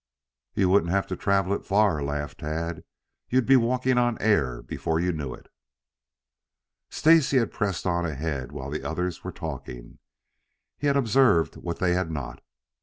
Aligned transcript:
"You 0.55 0.67
wouldn't 0.69 0.89
have 0.91 1.05
to 1.09 1.15
travel 1.15 1.53
it 1.53 1.63
far," 1.63 2.01
laughed 2.01 2.39
Tad. 2.39 2.83
"You'd 3.29 3.45
be 3.45 3.55
walking 3.55 3.99
on 3.99 4.17
air 4.19 4.63
before 4.63 4.99
you 4.99 5.11
knew 5.11 5.31
it." 5.35 5.45
Stacy 6.89 7.37
had 7.37 7.51
pressed 7.51 7.85
on 7.85 8.03
ahead 8.03 8.51
while 8.51 8.71
the 8.71 8.81
others 8.83 9.23
were 9.23 9.31
talking. 9.31 9.99
He 10.79 10.87
had 10.87 10.97
observed 10.97 11.55
what 11.55 11.77
they 11.77 11.93
had 11.93 12.09
not. 12.09 12.41